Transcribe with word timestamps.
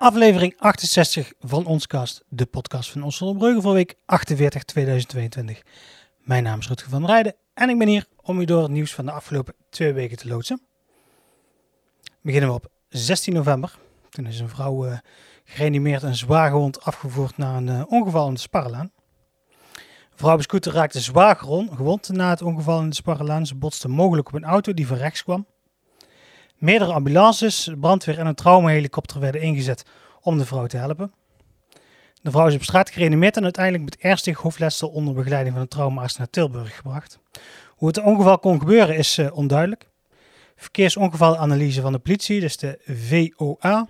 Aflevering 0.00 0.54
68 0.58 1.32
van 1.40 1.66
ons 1.66 1.86
cast, 1.86 2.24
de 2.28 2.46
podcast 2.46 2.90
van 2.90 3.02
Ons 3.02 3.18
Brugge 3.18 3.60
voor 3.60 3.72
week 3.72 3.94
48 4.06 4.62
2022. 4.62 5.62
Mijn 6.18 6.42
naam 6.42 6.58
is 6.58 6.68
Rutger 6.68 6.90
van 6.90 7.06
Rijden 7.06 7.34
en 7.54 7.68
ik 7.68 7.78
ben 7.78 7.88
hier 7.88 8.06
om 8.22 8.40
u 8.40 8.44
door 8.44 8.62
het 8.62 8.70
nieuws 8.70 8.94
van 8.94 9.04
de 9.04 9.12
afgelopen 9.12 9.54
twee 9.70 9.92
weken 9.92 10.16
te 10.16 10.28
loodsen. 10.28 10.60
Beginnen 12.20 12.48
we 12.48 12.54
op 12.54 12.70
16 12.88 13.34
november. 13.34 13.78
Toen 14.08 14.26
is 14.26 14.40
een 14.40 14.48
vrouw 14.48 14.86
uh, 14.86 14.98
gereanimeerd 15.44 16.02
en 16.02 16.16
zwaar 16.16 16.50
gewond 16.50 16.82
afgevoerd 16.82 17.36
naar 17.36 17.56
een 17.56 17.68
uh, 17.68 17.82
ongeval 17.88 18.28
in 18.28 18.34
de 18.34 18.40
Sparrelaan. 18.40 18.92
Vrouw 20.14 20.34
op 20.34 20.42
scooter 20.42 20.72
raakte 20.72 21.00
zwaar 21.00 21.36
gewond 21.36 22.08
na 22.08 22.30
het 22.30 22.42
ongeval 22.42 22.80
in 22.80 22.88
de 22.88 22.94
Sparrelaan. 22.94 23.46
Ze 23.46 23.54
botste 23.54 23.88
mogelijk 23.88 24.28
op 24.28 24.34
een 24.34 24.44
auto 24.44 24.74
die 24.74 24.86
van 24.86 24.96
rechts 24.96 25.22
kwam. 25.22 25.46
Meerdere 26.60 26.92
ambulances, 26.92 27.70
brandweer 27.80 28.18
en 28.18 28.26
een 28.26 28.34
traumahelikopter 28.34 29.20
werden 29.20 29.40
ingezet 29.40 29.84
om 30.20 30.38
de 30.38 30.46
vrouw 30.46 30.66
te 30.66 30.76
helpen. 30.76 31.12
De 32.22 32.30
vrouw 32.30 32.46
is 32.46 32.54
op 32.54 32.62
straat 32.62 32.90
gereanimeerd 32.90 33.36
en 33.36 33.42
uiteindelijk 33.42 33.84
met 33.84 33.96
ernstig 33.96 34.38
hoofdletsel 34.38 34.88
onder 34.88 35.14
begeleiding 35.14 35.52
van 35.54 35.62
een 35.62 35.68
traumaarts 35.68 36.16
naar 36.16 36.30
Tilburg 36.30 36.76
gebracht. 36.76 37.18
Hoe 37.68 37.88
het 37.88 37.98
ongeval 37.98 38.38
kon 38.38 38.58
gebeuren 38.58 38.96
is 38.96 39.18
uh, 39.18 39.36
onduidelijk. 39.36 39.88
Verkeersongevalanalyse 40.56 41.80
van 41.80 41.92
de 41.92 41.98
politie, 41.98 42.40
dus 42.40 42.56
de 42.56 42.78
VOA, 42.86 43.88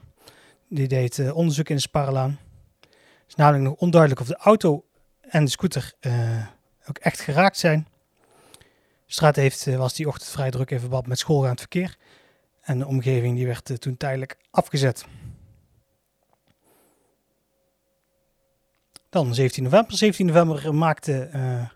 die 0.69 0.89
deed 0.89 1.19
uh, 1.19 1.37
onderzoek 1.37 1.69
in 1.69 1.77
de 1.77 1.83
Sparrelaan. 1.83 2.39
Het 2.81 3.29
is 3.29 3.35
namelijk 3.35 3.65
nog 3.65 3.75
onduidelijk 3.75 4.21
of 4.21 4.27
de 4.27 4.37
auto 4.37 4.85
en 5.21 5.45
de 5.45 5.51
scooter 5.51 5.93
uh, 6.01 6.47
ook 6.89 6.99
echt 6.99 7.21
geraakt 7.21 7.59
zijn. 7.59 7.87
De 9.07 9.17
straat 9.17 9.37
heeft, 9.37 9.65
was 9.65 9.95
die 9.95 10.09
ochtend 10.09 10.31
vrij 10.31 10.51
druk 10.51 10.71
in 10.71 10.81
verband 10.81 11.07
met 11.07 11.19
schoolgaand 11.19 11.59
verkeer. 11.59 11.97
En 12.71 12.79
de 12.79 12.87
omgeving 12.87 13.37
die 13.37 13.47
werd 13.47 13.71
uh, 13.71 13.77
toen 13.77 13.97
tijdelijk 13.97 14.37
afgezet. 14.51 15.05
Dan 19.09 19.35
17 19.35 19.63
november. 19.63 19.97
17 19.97 20.27
november 20.27 20.75
maakte, 20.75 21.31
uh, 21.35 21.69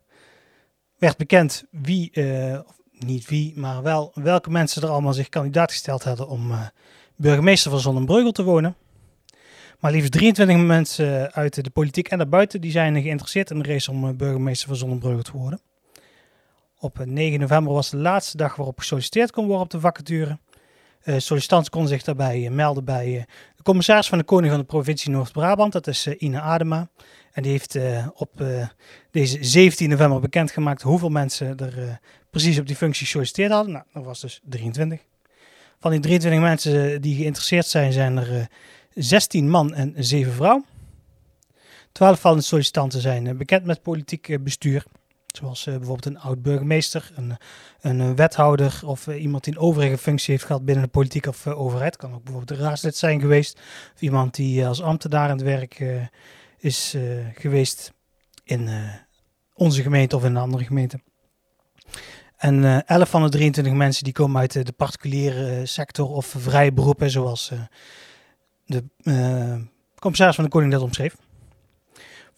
werd 0.98 1.17
bekend 1.17 1.65
wie, 1.70 2.11
uh, 2.12 2.59
niet 2.91 3.28
wie, 3.28 3.59
maar 3.59 3.83
wel 3.83 4.11
welke 4.15 4.50
mensen 4.50 4.83
er 4.83 4.89
allemaal 4.89 5.12
zich 5.12 5.28
kandidaat 5.28 5.70
gesteld 5.70 6.05
hadden 6.05 6.28
om 6.28 6.53
burgemeester 7.17 7.70
van 7.70 7.81
Zonnebreugel 7.81 8.33
te 8.33 8.42
wonen. 8.42 8.77
Maar 9.81 9.92
liefst 9.92 10.12
23 10.12 10.56
mensen 10.56 11.33
uit 11.33 11.65
de 11.65 11.70
politiek 11.70 12.09
en 12.09 12.19
daarbuiten 12.19 12.61
die 12.61 12.70
zijn 12.70 13.03
geïnteresseerd 13.03 13.50
in 13.50 13.59
de 13.59 13.69
race 13.69 13.91
om 13.91 14.17
burgemeester 14.17 14.69
van 14.69 14.77
Zonnebreugel 14.77 15.22
te 15.22 15.37
worden. 15.37 15.61
Op 16.78 17.05
9 17.05 17.41
november 17.41 17.72
was 17.72 17.91
de 17.91 17.97
laatste 17.97 18.37
dag 18.37 18.56
waarop 18.56 18.78
gesolliciteerd 18.78 19.31
kon 19.31 19.47
worden 19.47 19.65
op 19.65 19.70
de 19.70 19.81
vacature. 19.81 20.39
Uh, 21.05 21.19
sollicitanten 21.19 21.70
konden 21.70 21.91
zich 21.91 22.02
daarbij 22.02 22.41
uh, 22.41 22.50
melden 22.50 22.84
bij 22.84 23.08
uh, 23.08 23.22
de 23.56 23.62
commissaris 23.62 24.08
van 24.08 24.19
de 24.19 24.24
Koning 24.24 24.50
van 24.50 24.60
de 24.60 24.66
provincie 24.66 25.10
Noord-Brabant. 25.10 25.72
Dat 25.72 25.86
is 25.86 26.06
Ina 26.06 26.41
Adema. 26.41 26.88
En 27.33 27.42
die 27.42 27.50
heeft 27.52 27.78
op 28.14 28.42
deze 29.10 29.44
17 29.44 29.88
november 29.88 30.20
bekendgemaakt 30.20 30.82
hoeveel 30.82 31.08
mensen 31.08 31.56
er 31.56 32.00
precies 32.30 32.58
op 32.58 32.66
die 32.66 32.77
functie 32.77 33.05
gesolliciteerd 33.06 33.52
hadden. 33.52 33.72
Nou, 33.72 33.84
dat 33.92 34.05
was 34.05 34.20
dus 34.20 34.41
23. 34.44 35.00
Van 35.80 35.91
die 35.91 36.00
23 36.00 36.41
mensen 36.41 37.00
die 37.00 37.16
geïnteresseerd 37.16 37.66
zijn, 37.66 37.92
zijn 37.92 38.16
er 38.16 38.48
16 38.94 39.50
man 39.50 39.75
en 39.75 39.94
7 39.97 40.32
vrouw. 40.32 40.64
12 41.92 42.20
van 42.20 42.36
de 42.36 42.42
sollicitanten 42.42 43.00
zijn 43.00 43.36
bekend 43.36 43.64
met 43.64 43.82
politiek 43.82 44.42
bestuur. 44.44 44.84
Zoals 45.37 45.67
uh, 45.67 45.77
bijvoorbeeld 45.77 46.07
een 46.07 46.21
oud-burgemeester, 46.21 47.11
een, 47.15 47.37
een 47.81 48.17
wethouder 48.17 48.81
of 48.85 49.07
uh, 49.07 49.23
iemand 49.23 49.45
die 49.45 49.53
een 49.53 49.61
overige 49.61 49.99
functie 49.99 50.33
heeft 50.33 50.47
gehad 50.47 50.65
binnen 50.65 50.84
de 50.84 50.91
politiek 50.91 51.27
of 51.27 51.47
overheid. 51.47 51.97
Kan 51.97 52.15
ook 52.15 52.25
bijvoorbeeld 52.25 52.59
een 52.59 52.67
raadslid 52.67 52.97
zijn 52.97 53.21
geweest. 53.21 53.61
Of 53.94 54.00
iemand 54.00 54.34
die 54.34 54.67
als 54.67 54.83
ambtenaar 54.83 55.28
aan 55.28 55.37
het 55.37 55.47
werk 55.47 55.84
is 56.59 56.97
geweest 57.34 57.93
in 58.44 58.71
onze 59.55 59.83
gemeente 59.83 60.17
of 60.17 60.25
in 60.25 60.31
een 60.31 60.43
andere 60.43 60.65
gemeente. 60.65 61.00
En 62.37 62.87
11 62.87 63.11
van 63.11 63.23
de 63.23 63.28
23 63.28 63.73
mensen 63.73 64.05
die 64.05 64.12
komen 64.12 64.41
uit 64.41 64.67
de 64.67 64.73
particuliere 64.73 65.67
sector 65.67 66.09
of 66.09 66.27
vrije 66.39 66.73
beroepen, 66.73 67.11
zoals 67.11 67.53
de 68.67 68.84
commissaris 69.99 70.34
van 70.34 70.44
de 70.44 70.50
Koning 70.50 70.73
dat 70.73 70.83
omschreef. 70.83 71.17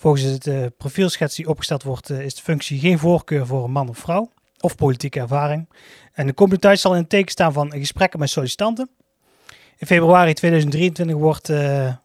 Volgens 0.07 0.25
het 0.25 0.47
uh, 0.47 0.67
profielschets 0.77 1.37
die 1.37 1.49
opgesteld 1.49 1.83
wordt, 1.83 2.11
uh, 2.11 2.21
is 2.21 2.35
de 2.35 2.43
functie 2.43 2.79
geen 2.79 2.99
voorkeur 2.99 3.47
voor 3.47 3.65
een 3.65 3.71
man 3.71 3.89
of 3.89 3.99
vrouw 3.99 4.33
of 4.61 4.75
politieke 4.75 5.21
ervaring. 5.21 5.69
En 6.13 6.27
de 6.27 6.35
competentie 6.35 6.81
zal 6.81 6.95
in 6.95 7.01
het 7.01 7.09
teken 7.09 7.31
staan 7.31 7.53
van 7.53 7.73
gesprekken 7.73 8.19
met 8.19 8.31
sollicitanten. 8.31 8.91
In 9.77 9.87
februari 9.87 10.35
2023 10.35 11.17
wordt 11.17 11.49
uh, 11.49 11.57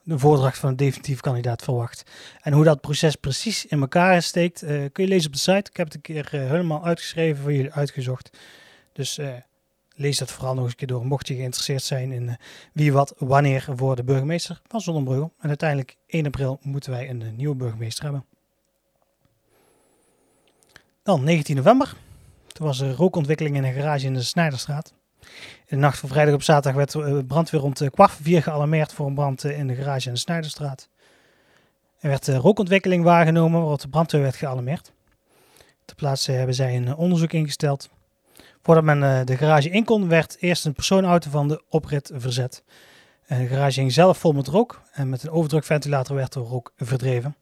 de 0.03 0.19
voordracht 0.19 0.57
van 0.57 0.69
een 0.69 0.75
definitief 0.75 1.19
kandidaat 1.19 1.62
verwacht. 1.63 2.03
En 2.41 2.53
hoe 2.53 2.63
dat 2.63 2.81
proces 2.81 3.16
precies 3.16 3.66
in 3.66 3.81
elkaar 3.81 4.22
steekt, 4.22 4.59
kun 4.66 5.03
je 5.03 5.07
lezen 5.07 5.28
op 5.28 5.33
de 5.33 5.39
site. 5.39 5.69
Ik 5.69 5.78
heb 5.78 5.85
het 5.85 5.95
een 5.95 6.01
keer 6.01 6.29
helemaal 6.31 6.85
uitgeschreven 6.85 7.41
voor 7.41 7.53
jullie 7.53 7.73
uitgezocht. 7.73 8.38
Dus 8.94 9.19
lees 10.01 10.17
dat 10.17 10.31
vooral 10.31 10.53
nog 10.53 10.63
eens 10.63 10.72
een 10.72 10.78
keer 10.78 10.88
door. 10.88 11.06
Mocht 11.06 11.28
je 11.28 11.35
geïnteresseerd 11.35 11.84
zijn 11.84 12.12
in 12.12 12.23
uh, 12.23 12.34
wie, 12.73 12.94
wat, 12.94 13.13
wanneer 13.17 13.67
voor 13.75 13.95
de 13.95 14.03
burgemeester 14.03 14.62
van 14.67 14.81
Zonnebreugel. 14.81 15.34
En 15.39 15.47
uiteindelijk 15.47 15.97
1 16.07 16.25
april 16.25 16.59
moeten 16.62 16.91
wij 16.91 17.09
een, 17.09 17.35
nieuwe 17.35 17.56
burgemeester 17.56 18.03
hebben. 18.03 18.25
Dan 21.03 21.23
19 21.23 21.56
november. 21.56 21.95
Toen 22.47 22.67
was 22.67 22.79
er 22.79 22.95
rookontwikkeling 22.95 23.56
in 23.56 23.63
een 23.63 23.73
garage 23.73 24.06
in 24.06 24.13
de 24.13 24.22
Snijderstraat. 24.22 24.94
In 25.22 25.28
de 25.67 25.75
nacht 25.75 26.00
van 26.00 26.09
vrijdag 26.09 26.33
op 26.33 26.44
zaterdag 26.44 26.75
werd 26.75 26.94
uh, 26.94 27.23
brandweer 27.28 27.62
rond 27.62 27.89
kwart 27.89 28.12
voor 28.12 28.23
vier 28.23 28.44
gealarmeerd 28.44 28.94
voor 28.94 29.07
een 29.07 29.13
brand 29.13 29.44
in 29.44 29.68
de 29.68 29.75
garage 29.75 30.07
in 30.07 30.13
de 30.13 30.19
Snijderstraat. 30.19 30.89
Er 32.00 32.09
werd 32.09 32.28
rookontwikkeling 32.28 33.03
waargenomen 33.03 33.59
waarop 33.59 33.81
de 33.81 33.88
brandweer 33.88 34.22
werd 34.22 34.35
gealarmeerd. 34.35 34.91
Ter 35.85 35.95
plaatse 35.95 36.31
hebben 36.31 36.56
zij 36.56 36.75
een 36.75 36.95
onderzoek 36.95 37.33
ingesteld. 37.33 37.89
Voordat 38.61 38.83
men 38.83 39.01
uh, 39.01 39.19
de 39.25 39.38
garage 39.38 39.69
in 39.69 39.83
kon, 39.83 40.07
werd 40.07 40.38
eerst 40.39 40.66
een 40.66 40.73
persoonauto 40.73 41.29
van 41.29 41.47
de 41.47 41.63
oprit 41.69 42.11
verzet. 42.13 42.63
Uh, 43.27 43.38
de 43.38 43.47
garage 43.47 43.79
hing 43.79 43.91
zelf 43.91 44.17
vol 44.17 44.31
met 44.31 44.47
rook 44.47 44.81
en 44.91 45.09
met 45.09 45.23
een 45.23 45.31
overdrukventilator 45.31 46.16
werd 46.16 46.33
de 46.33 46.39
rook 46.39 46.73
verdreven. 46.77 47.35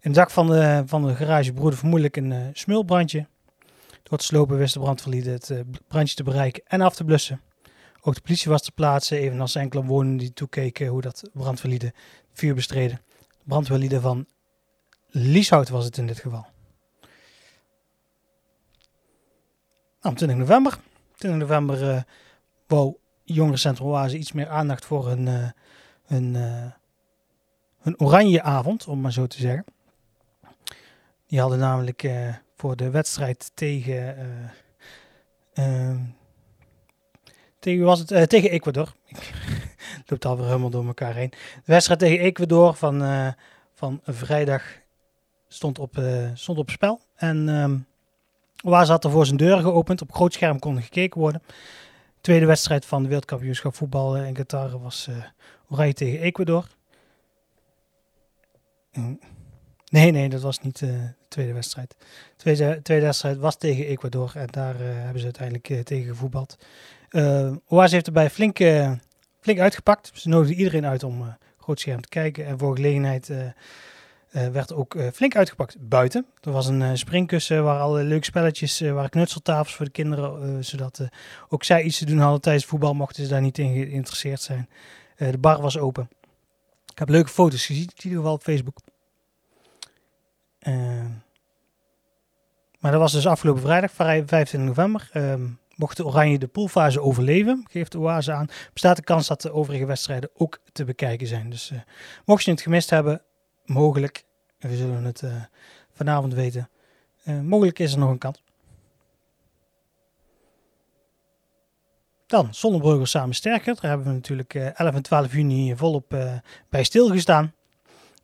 In 0.00 0.10
het 0.10 0.14
dak 0.14 0.30
van 0.30 0.46
de, 0.46 0.82
van 0.86 1.06
de 1.06 1.14
garage 1.14 1.52
broedde 1.52 1.76
vermoedelijk 1.76 2.16
een 2.16 2.30
uh, 2.30 2.38
smulbrandje. 2.52 3.26
Door 4.02 4.18
het 4.18 4.22
slopen 4.22 4.56
wist 4.56 4.74
de 4.74 4.80
brandweerlieden 4.80 5.32
het 5.32 5.64
brandje 5.88 6.14
te 6.14 6.22
bereiken 6.22 6.62
en 6.66 6.80
af 6.80 6.94
te 6.94 7.04
blussen. 7.04 7.40
Ook 8.00 8.14
de 8.14 8.20
politie 8.20 8.50
was 8.50 8.62
ter 8.62 8.72
plaatse, 8.72 9.18
evenals 9.18 9.54
enkele 9.54 9.84
wonenden 9.84 10.18
die 10.18 10.32
toekeken 10.32 10.86
hoe 10.86 11.00
dat 11.00 11.22
brandweerlieden 11.32 11.92
vuur 12.32 12.54
bestreden. 12.54 13.00
Brandweerlieden 13.44 14.00
van 14.00 14.26
Lieshout 15.08 15.68
was 15.68 15.84
het 15.84 15.98
in 15.98 16.06
dit 16.06 16.18
geval. 16.18 16.46
Nou, 20.02 20.14
20 20.14 20.36
november. 20.36 20.78
20 21.14 21.40
november 21.40 21.82
uh, 21.82 22.00
wou 22.66 22.96
Jongerencentrum 23.24 23.88
Oase 23.88 24.18
iets 24.18 24.32
meer 24.32 24.48
aandacht 24.48 24.84
voor 24.84 25.08
hun, 25.08 25.26
uh, 25.26 25.48
hun, 26.06 26.34
uh, 27.84 27.94
oranje 27.96 28.42
avond, 28.42 28.86
om 28.86 29.00
maar 29.00 29.12
zo 29.12 29.26
te 29.26 29.38
zeggen. 29.38 29.64
Die 31.26 31.40
hadden 31.40 31.58
namelijk 31.58 32.10
voor 32.56 32.76
de 32.76 32.90
wedstrijd 32.90 33.50
tegen... 33.54 34.16
Ehm, 35.52 35.98
tegen 37.58 37.84
was 37.84 37.98
het? 37.98 38.28
tegen 38.28 38.50
Ecuador. 38.50 38.94
Ik 39.06 39.32
loop 40.06 40.24
alweer 40.24 40.46
helemaal 40.46 40.70
door 40.70 40.86
elkaar 40.86 41.14
heen. 41.14 41.30
De 41.30 41.72
wedstrijd 41.72 42.00
tegen 42.00 42.18
Ecuador 42.18 42.74
van, 42.74 43.02
van 43.74 44.00
vrijdag 44.04 44.62
stond 45.48 45.78
op, 45.78 46.02
stond 46.34 46.58
op 46.58 46.70
spel. 46.70 47.00
En... 47.16 47.48
Um, 47.48 47.88
Waar 48.62 48.86
zat 48.86 49.04
er 49.04 49.10
voor 49.10 49.26
zijn 49.26 49.36
deur 49.36 49.58
geopend. 49.58 50.02
Op 50.02 50.12
groot 50.12 50.32
scherm 50.32 50.58
kon 50.58 50.82
gekeken 50.82 51.20
worden. 51.20 51.42
tweede 52.20 52.46
wedstrijd 52.46 52.84
van 52.86 53.02
de 53.02 53.08
wereldkampioenschap 53.08 53.74
voetbal 53.74 54.16
in 54.16 54.34
Qatar 54.34 54.80
was 54.80 55.08
uh, 55.70 55.88
tegen 55.90 56.20
Ecuador. 56.20 56.66
Nee, 59.90 60.10
nee, 60.10 60.28
dat 60.28 60.42
was 60.42 60.60
niet 60.60 60.80
uh, 60.80 60.90
de 60.90 61.14
tweede 61.28 61.52
wedstrijd. 61.52 61.96
De 61.98 62.36
tweede, 62.36 62.82
tweede 62.82 63.04
wedstrijd 63.04 63.36
was 63.36 63.56
tegen 63.56 63.86
Ecuador 63.86 64.32
en 64.34 64.46
daar 64.46 64.74
uh, 64.74 64.80
hebben 64.80 65.18
ze 65.18 65.24
uiteindelijk 65.24 65.86
tegen 65.86 66.08
gevoetbald. 66.08 66.56
Oase 67.66 67.94
heeft 67.94 68.06
erbij 68.06 68.30
flink, 68.30 68.58
flink 69.40 69.58
uitgepakt. 69.58 70.10
Ze 70.14 70.28
nodigden 70.28 70.56
iedereen 70.56 70.86
uit 70.86 71.02
om 71.02 71.36
groot 71.58 71.80
scherm 71.80 72.00
te 72.00 72.08
kijken. 72.08 72.46
En 72.46 72.58
voor 72.58 72.74
gelegenheid 72.76 73.30
uh, 74.30 74.48
werd 74.48 74.72
ook 74.72 74.94
uh, 74.94 75.08
flink 75.12 75.36
uitgepakt 75.36 75.76
buiten. 75.88 76.26
Er 76.40 76.52
was 76.52 76.66
een 76.66 76.80
uh, 76.80 76.90
springkussen 76.94 77.64
waar 77.64 77.80
alle 77.80 78.02
leuke 78.02 78.24
spelletjes, 78.24 78.80
waren 78.80 79.10
knutseltafels 79.10 79.74
voor 79.74 79.84
de 79.84 79.90
kinderen, 79.90 80.64
zodat 80.64 81.08
ook 81.48 81.64
zij 81.64 81.82
iets 81.82 81.98
te 81.98 82.04
doen 82.04 82.18
hadden 82.18 82.40
tijdens 82.40 82.64
voetbal, 82.64 82.94
mochten 82.94 83.22
ze 83.22 83.28
daar 83.28 83.40
niet 83.40 83.58
in 83.58 83.72
geïnteresseerd 83.72 84.40
zijn. 84.40 84.68
de 85.16 85.38
bar 85.38 85.60
was 85.60 85.78
open. 85.78 86.08
Ik 86.92 86.98
heb 86.98 87.08
leuke 87.08 87.30
foto's 87.30 87.66
gezien, 87.66 87.82
in 87.82 88.02
ieder 88.02 88.18
geval 88.18 88.34
op 88.34 88.42
Facebook. 88.42 88.78
maar 92.78 92.92
dat 92.92 93.00
was 93.00 93.12
dus 93.12 93.26
afgelopen 93.26 93.62
vrijdag, 93.62 93.90
25 93.92 94.60
november. 94.60 95.08
Ehm, 95.12 95.46
Mocht 95.76 95.96
de 95.96 96.06
Oranje 96.06 96.38
de 96.38 96.46
poolfase 96.46 97.00
overleven, 97.00 97.66
geeft 97.70 97.92
de 97.92 97.98
Oase 97.98 98.32
aan, 98.32 98.48
bestaat 98.72 98.96
de 98.96 99.02
kans 99.02 99.26
dat 99.26 99.42
de 99.42 99.52
overige 99.52 99.86
wedstrijden 99.86 100.30
ook 100.34 100.60
te 100.72 100.84
bekijken 100.84 101.26
zijn. 101.26 101.50
Dus 101.50 101.72
mocht 102.24 102.44
je 102.44 102.50
het 102.50 102.60
gemist 102.60 102.90
hebben, 102.90 103.22
mogelijk, 103.70 104.24
we 104.58 104.76
zullen 104.76 105.04
het 105.04 105.22
uh, 105.22 105.34
vanavond 105.90 106.34
weten, 106.34 106.68
uh, 107.24 107.40
mogelijk 107.40 107.78
is 107.78 107.92
er 107.92 107.98
nog 107.98 108.10
een 108.10 108.18
kans. 108.18 108.42
Dan 112.26 112.54
Zonnebreugel 112.54 113.06
samen 113.06 113.34
sterker. 113.34 113.74
Daar 113.74 113.90
hebben 113.90 114.06
we 114.06 114.12
natuurlijk 114.12 114.54
11 114.54 114.94
en 114.94 115.02
12 115.02 115.32
juni 115.32 115.76
volop 115.76 116.08
bij 116.68 116.84
stilgestaan. 116.84 117.54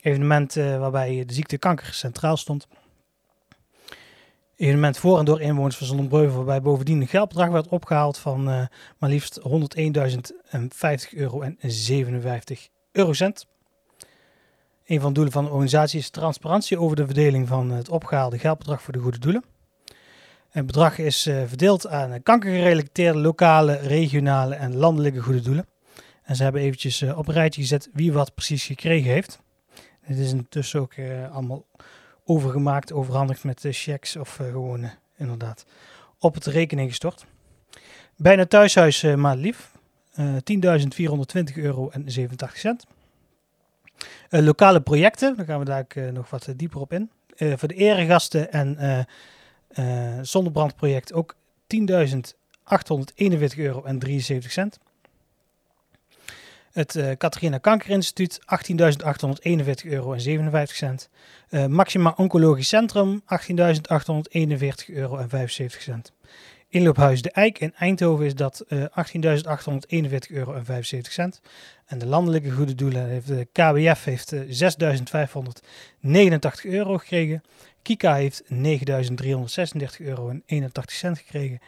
Evenement 0.01 0.55
waarbij 0.55 1.25
de 1.25 1.33
ziekte 1.33 1.59
kanker 1.59 1.95
centraal 1.95 2.37
stond 2.37 2.67
evenement 4.57 4.99
voor 4.99 5.19
en 5.19 5.25
door 5.25 5.41
inwoners 5.41 5.77
van 5.77 5.87
Zonnebreugel, 5.87 6.37
waarbij 6.37 6.63
bovendien 6.63 7.01
een 7.01 7.09
geldbedrag 7.09 7.49
werd 7.49 7.69
opgehaald 7.69 8.19
van 8.19 8.45
maar 8.99 9.11
liefst 9.11 9.41
101.050 9.41 9.47
euro 11.11 11.41
en 11.41 11.57
57 11.61 12.69
eurocent. 12.93 13.47
Een 14.87 15.01
van 15.01 15.09
de 15.09 15.15
doelen 15.15 15.33
van 15.33 15.45
de 15.45 15.51
organisatie 15.51 15.99
is 15.99 16.11
transparantie 16.11 16.79
over 16.79 16.97
de 16.97 17.05
verdeling 17.05 17.49
van 17.49 17.71
het 17.71 17.89
opgehaalde 17.89 18.39
geldbedrag 18.39 18.83
voor 18.83 18.93
de 18.93 18.99
goede 18.99 19.19
doelen. 19.19 19.45
Het 20.51 20.67
bedrag 20.67 20.99
is 20.99 21.27
uh, 21.27 21.43
verdeeld 21.47 21.87
aan 21.87 22.23
kankergerelateerde 22.23 23.19
lokale, 23.19 23.75
regionale 23.75 24.55
en 24.55 24.77
landelijke 24.77 25.21
goede 25.21 25.41
doelen. 25.41 25.67
En 26.23 26.37
ze 26.37 26.43
hebben 26.43 26.61
eventjes 26.61 27.03
uh, 27.03 27.19
op 27.19 27.29
een 27.29 27.35
rijtje 27.35 27.61
gezet 27.61 27.91
wie 27.93 28.13
wat 28.13 28.35
precies 28.35 28.65
gekregen 28.65 29.11
heeft. 29.11 29.41
Dit 30.07 30.19
is 30.19 30.33
intussen 30.33 30.81
ook 30.81 30.95
allemaal 31.33 31.65
overgemaakt, 32.25 32.93
overhandigd 32.93 33.45
met 33.45 33.67
checks 33.71 34.17
of 34.17 34.35
gewoon 34.35 34.91
inderdaad 35.17 35.67
op 36.19 36.35
het 36.35 36.47
rekening 36.47 36.89
gestort. 36.89 37.27
Bijna 38.17 38.47
thuishuis 38.47 39.03
uh, 39.03 39.15
maar 39.15 39.37
lief. 39.37 39.71
10.420 40.21 41.55
euro 41.55 41.89
en 41.89 42.11
87 42.11 42.59
cent. 42.59 42.87
Lokale 44.29 44.81
projecten, 44.81 45.37
daar 45.37 45.47
gaan 45.47 45.59
we 45.59 45.65
daar 45.65 45.87
nog 46.13 46.31
wat 46.31 46.49
dieper 46.57 46.81
op 46.81 46.93
in. 46.93 47.11
voor 47.37 47.69
de 47.69 47.75
eregasten 47.75 48.53
en 48.53 49.07
zonnebrandproject 50.23 51.13
ook 51.13 51.35
10.841 51.67 51.77
euro 53.57 53.83
en 53.85 53.99
73 53.99 54.53
cent. 54.53 54.79
Het 56.73 56.95
uh, 56.95 57.11
Catharina 57.11 57.59
Kankerinstituut 57.59 58.41
18.841 58.41 58.47
euro 59.85 60.13
en 60.13 60.21
57 60.21 60.77
cent. 60.77 61.09
Maxima 61.69 62.15
Oncologisch 62.17 62.69
Centrum 62.69 63.23
18.841 63.23 63.27
euro 64.87 65.17
en 65.17 65.29
75 65.29 65.83
cent. 65.83 66.13
Inloophuis 66.69 67.23
De 67.23 67.31
Eik 67.31 67.59
in 67.59 67.75
Eindhoven 67.75 68.27
is 68.27 68.35
dat 68.35 68.65
uh, 68.69 68.85
18.841 68.85 68.89
euro 70.31 70.53
en 70.53 70.65
75 70.65 71.13
cent. 71.13 71.41
En 71.87 71.99
de 71.99 72.07
landelijke 72.07 72.51
goede 72.51 72.75
doelen 72.75 73.09
heeft 73.09 73.27
de 73.27 73.49
KWF 73.53 74.05
heeft 74.05 74.35
6.589 74.35 74.41
euro 76.63 76.99
gekregen. 76.99 77.43
Kika 77.83 78.15
heeft 78.15 78.43
9.336 78.43 78.49
euro 79.99 80.29
en 80.29 80.43
81 80.47 80.97
cent 80.97 81.19
gekregen. 81.19 81.59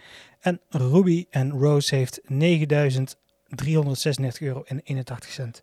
En 0.41 0.61
Ruby 0.69 1.27
en 1.31 1.50
Rose 1.50 1.95
heeft 1.95 2.21
9.000 2.21 2.29
336 3.49 4.41
euro 4.41 4.62
en 4.67 4.81
81 4.85 5.31
cent 5.31 5.62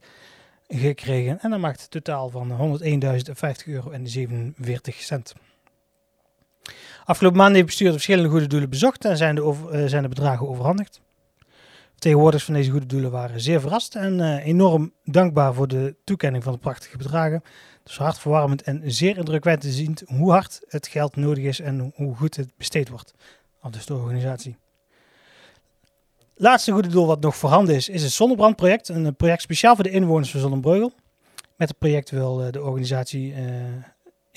gekregen. 0.67 1.39
En 1.39 1.49
dat 1.49 1.59
maakt 1.59 1.81
het 1.81 1.91
totaal 1.91 2.29
van 2.29 2.79
101.050 2.81 3.65
euro 3.65 3.91
en 3.91 4.07
47 4.07 4.95
cent. 4.95 5.33
Afgelopen 7.05 7.39
maand 7.39 7.55
heeft 7.55 7.79
het 7.79 7.91
verschillende 7.91 8.29
goede 8.29 8.47
doelen 8.47 8.69
bezocht 8.69 9.05
en 9.05 9.17
zijn 9.17 9.35
de, 9.35 9.41
uh, 9.71 9.85
zijn 9.85 10.01
de 10.01 10.09
bedragen 10.09 10.47
overhandigd. 10.47 11.01
Tegenwoordigers 11.95 12.45
van 12.45 12.53
deze 12.53 12.71
goede 12.71 12.85
doelen 12.85 13.11
waren 13.11 13.41
zeer 13.41 13.59
verrast 13.59 13.95
en 13.95 14.19
uh, 14.19 14.45
enorm 14.45 14.93
dankbaar 15.03 15.53
voor 15.53 15.67
de 15.67 15.95
toekenning 16.03 16.43
van 16.43 16.53
de 16.53 16.59
prachtige 16.59 16.97
bedragen. 16.97 17.43
Dus 17.83 17.97
hartverwarmend 17.97 18.61
en 18.61 18.81
zeer 18.85 19.17
indrukwekkend 19.17 19.61
te 19.61 19.77
zien 19.77 19.97
hoe 20.05 20.31
hard 20.31 20.61
het 20.67 20.87
geld 20.87 21.15
nodig 21.15 21.43
is 21.43 21.59
en 21.59 21.91
hoe 21.95 22.15
goed 22.15 22.35
het 22.35 22.51
besteed 22.57 22.89
wordt. 22.89 23.13
Al 23.59 23.71
dus 23.71 23.85
de 23.85 23.93
organisatie 23.93 24.57
laatste 26.35 26.71
goede 26.71 26.87
doel 26.87 27.05
wat 27.05 27.21
nog 27.21 27.35
voorhanden 27.35 27.75
is, 27.75 27.89
is 27.89 28.03
het 28.03 28.11
Zonnebrandproject. 28.11 28.89
Een 28.89 29.15
project 29.15 29.41
speciaal 29.41 29.75
voor 29.75 29.83
de 29.83 29.89
inwoners 29.89 30.31
van 30.31 30.39
Zonnebreugel. 30.39 30.91
Met 31.57 31.67
het 31.69 31.77
project 31.77 32.09
wil 32.09 32.41
eh, 32.41 32.51
de 32.51 32.63
organisatie 32.63 33.33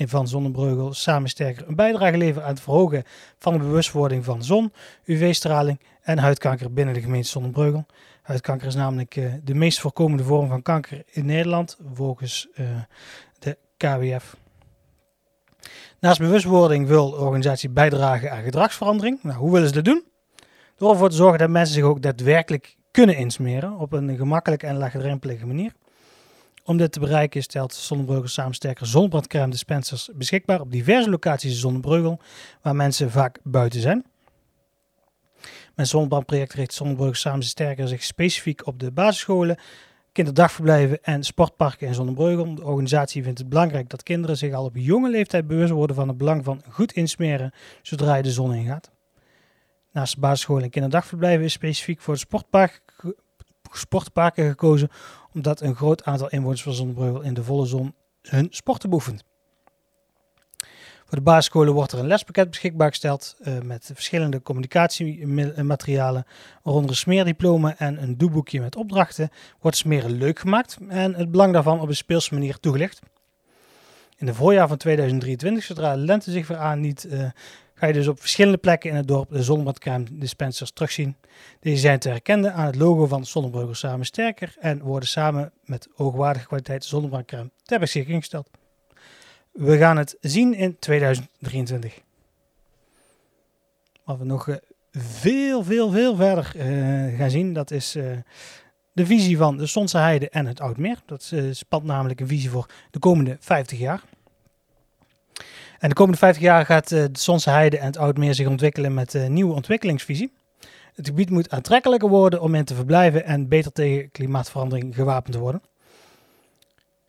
van 0.06 0.28
Zonnebreugel 0.28 0.92
samen 0.94 1.28
sterker 1.28 1.68
een 1.68 1.74
bijdrage 1.74 2.16
leveren 2.16 2.42
aan 2.42 2.54
het 2.54 2.60
verhogen 2.60 3.04
van 3.38 3.52
de 3.52 3.58
bewustwording 3.58 4.24
van 4.24 4.44
zon, 4.44 4.72
UV-straling 5.04 5.80
en 6.02 6.18
huidkanker 6.18 6.72
binnen 6.72 6.94
de 6.94 7.00
gemeente 7.00 7.28
Zonnebreugel. 7.28 7.86
Huidkanker 8.22 8.66
is 8.66 8.74
namelijk 8.74 9.16
uh, 9.16 9.32
de 9.44 9.54
meest 9.54 9.80
voorkomende 9.80 10.24
vorm 10.24 10.48
van 10.48 10.62
kanker 10.62 11.02
in 11.10 11.26
Nederland, 11.26 11.78
volgens 11.92 12.48
de 13.38 13.56
KWF. 13.76 14.36
Naast 16.00 16.18
bewustwording 16.18 16.86
wil 16.86 17.10
de 17.10 17.16
organisatie 17.16 17.68
bijdragen 17.68 18.32
aan 18.32 18.42
gedragsverandering. 18.42 19.18
Nou, 19.22 19.38
hoe 19.38 19.52
willen 19.52 19.68
ze 19.68 19.74
dat 19.74 19.84
doen? 19.84 20.04
Door 20.76 20.90
ervoor 20.90 21.10
te 21.10 21.16
zorgen 21.16 21.38
dat 21.38 21.48
mensen 21.48 21.74
zich 21.74 21.84
ook 21.84 22.02
daadwerkelijk 22.02 22.76
kunnen 22.90 23.16
insmeren 23.16 23.78
op 23.78 23.92
een 23.92 24.16
gemakkelijke 24.16 24.66
en 24.66 24.76
laagdrempelige 24.76 25.46
manier. 25.46 25.72
Om 26.68 26.76
dit 26.76 26.92
te 26.92 27.00
bereiken 27.00 27.42
stelt 27.42 27.74
Zonnebreugel 27.74 28.28
samen 28.28 28.54
sterker 28.54 28.86
zonnebrandcrème 28.86 29.50
dispensers 29.50 30.10
beschikbaar 30.14 30.60
op 30.60 30.72
diverse 30.72 31.10
locaties 31.10 31.50
in 31.50 31.56
Zonnebreugel, 31.56 32.20
waar 32.62 32.76
mensen 32.76 33.10
vaak 33.10 33.38
buiten 33.42 33.80
zijn. 33.80 34.04
Met 35.74 35.88
zonnebrandproject 35.88 36.52
richt 36.52 36.74
Zonnebreugel 36.74 37.14
samen 37.14 37.88
zich 37.88 38.02
specifiek 38.02 38.66
op 38.66 38.78
de 38.78 38.90
basisscholen, 38.90 39.58
kinderdagverblijven 40.12 41.02
en 41.02 41.24
sportparken 41.24 41.86
in 41.86 41.94
Zonnebreugel. 41.94 42.54
De 42.54 42.64
organisatie 42.64 43.22
vindt 43.22 43.38
het 43.38 43.48
belangrijk 43.48 43.88
dat 43.88 44.02
kinderen 44.02 44.36
zich 44.36 44.54
al 44.54 44.64
op 44.64 44.76
jonge 44.76 45.10
leeftijd 45.10 45.46
bewust 45.46 45.72
worden 45.72 45.96
van 45.96 46.08
het 46.08 46.16
belang 46.16 46.44
van 46.44 46.62
goed 46.70 46.92
insmeren 46.92 47.52
zodra 47.82 48.14
je 48.14 48.22
de 48.22 48.30
zon 48.30 48.54
ingaat. 48.54 48.90
Naast 49.92 50.18
basisschool 50.18 50.62
en 50.62 50.70
kinderdagverblijven 50.70 51.44
is 51.44 51.52
specifiek 51.52 52.00
voor 52.00 52.14
de 52.14 52.20
sportpark, 52.20 52.82
sportparken 53.76 54.48
gekozen, 54.48 54.90
omdat 55.34 55.60
een 55.60 55.74
groot 55.74 56.04
aantal 56.04 56.28
inwoners 56.28 56.62
van 56.62 56.72
Zonnebreugel 56.72 57.20
in 57.20 57.34
de 57.34 57.44
volle 57.44 57.66
zon 57.66 57.94
hun 58.22 58.46
sporten 58.50 58.88
beoefent. 58.88 59.24
Voor 61.08 61.18
de 61.18 61.24
basisscholen 61.24 61.74
wordt 61.74 61.92
er 61.92 61.98
een 61.98 62.06
lespakket 62.06 62.50
beschikbaar 62.50 62.88
gesteld 62.88 63.36
uh, 63.40 63.60
met 63.60 63.90
verschillende 63.94 64.42
communicatiematerialen, 64.42 66.26
waaronder 66.62 66.90
een 66.90 66.96
smeerdiploma 66.96 67.74
en 67.78 68.02
een 68.02 68.18
doeboekje 68.18 68.60
met 68.60 68.76
opdrachten. 68.76 69.30
Wordt 69.60 69.76
smeren 69.76 70.10
leuk 70.10 70.38
gemaakt 70.38 70.78
en 70.88 71.14
het 71.14 71.30
belang 71.30 71.52
daarvan 71.52 71.80
op 71.80 71.88
een 71.88 71.96
speelse 71.96 72.34
manier 72.34 72.58
toegelicht. 72.58 73.00
In 74.16 74.26
de 74.26 74.34
voorjaar 74.34 74.68
van 74.68 74.76
2023, 74.76 75.64
zodra 75.64 75.94
de 75.94 76.00
lente 76.00 76.30
zich 76.30 76.48
weer 76.48 76.58
aan 76.58 76.80
niet 76.80 77.06
uh, 77.10 77.30
ga 77.78 77.86
je 77.86 77.92
dus 77.92 78.08
op 78.08 78.20
verschillende 78.20 78.58
plekken 78.58 78.90
in 78.90 78.96
het 78.96 79.08
dorp 79.08 79.30
de 79.30 79.42
zonnebrandcrème 79.42 80.04
dispensers 80.10 80.70
terugzien. 80.70 81.16
Deze 81.60 81.76
zijn 81.76 81.98
te 81.98 82.08
herkennen 82.08 82.54
aan 82.54 82.66
het 82.66 82.76
logo 82.76 83.06
van 83.06 83.26
Zonnebreugel 83.26 83.74
Samen 83.74 84.06
Sterker 84.06 84.56
en 84.60 84.82
worden 84.82 85.08
samen 85.08 85.52
met 85.64 85.88
hoogwaardige 85.94 86.46
kwaliteit 86.46 86.84
zonnebrandcrème 86.84 87.50
ter 87.62 87.78
beschikking 87.78 88.18
gesteld. 88.18 88.50
We 89.52 89.78
gaan 89.78 89.96
het 89.96 90.16
zien 90.20 90.54
in 90.54 90.78
2023. 90.78 92.00
Wat 94.04 94.18
we 94.18 94.24
nog 94.24 94.46
uh, 94.46 94.56
veel, 94.92 95.64
veel, 95.64 95.90
veel 95.90 96.16
verder 96.16 96.52
uh, 96.56 97.18
gaan 97.18 97.30
zien, 97.30 97.52
dat 97.52 97.70
is 97.70 97.96
uh, 97.96 98.04
de 98.92 99.06
visie 99.06 99.36
van 99.36 99.56
de 99.56 99.66
Sonse 99.66 99.98
Heide 99.98 100.28
en 100.28 100.46
het 100.46 100.60
Oudmeer. 100.60 100.98
Dat 101.06 101.32
spant 101.50 101.84
namelijk 101.84 102.20
een 102.20 102.28
visie 102.28 102.50
voor 102.50 102.66
de 102.90 102.98
komende 102.98 103.36
50 103.40 103.78
jaar. 103.78 104.02
En 105.78 105.88
de 105.88 105.94
komende 105.94 106.18
50 106.18 106.42
jaar 106.42 106.66
gaat 106.66 106.90
uh, 106.90 107.04
de 107.12 107.18
Sonse 107.18 107.50
Heide 107.50 107.78
en 107.78 107.86
het 107.86 107.96
Oudmeer 107.96 108.34
zich 108.34 108.46
ontwikkelen 108.46 108.94
met 108.94 109.14
een 109.14 109.32
nieuwe 109.32 109.54
ontwikkelingsvisie. 109.54 110.32
Het 110.94 111.06
gebied 111.06 111.30
moet 111.30 111.50
aantrekkelijker 111.50 112.08
worden 112.08 112.40
om 112.40 112.54
in 112.54 112.64
te 112.64 112.74
verblijven 112.74 113.24
en 113.24 113.48
beter 113.48 113.72
tegen 113.72 114.10
klimaatverandering 114.10 114.94
gewapend 114.94 115.34
te 115.34 115.40
worden. 115.40 115.62